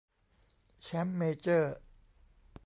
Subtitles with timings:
[0.83, 1.75] แชมป์เมเจอร์